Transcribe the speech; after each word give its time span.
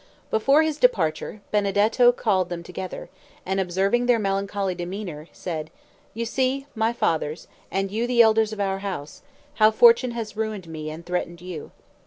Before 0.31 0.63
his 0.63 0.77
departure, 0.79 1.41
Benedetto 1.51 2.11
called 2.11 2.49
them 2.49 2.63
together, 2.63 3.09
and 3.45 3.59
observing 3.59 4.07
their 4.07 4.17
melancholy 4.17 4.73
demeanor, 4.73 5.27
said, 5.31 5.69
"You 6.15 6.25
see, 6.25 6.65
my 6.73 6.91
fathers, 6.91 7.47
and 7.69 7.91
you 7.91 8.07
the 8.07 8.19
elders 8.19 8.51
of 8.51 8.59
our 8.59 8.79
house, 8.79 9.21
how 9.61 9.69
fortune 9.69 10.09
has 10.17 10.35
ruined 10.35 10.67
me 10.67 10.89
and 10.89 11.05
threatened 11.05 11.39
you. 11.39 11.69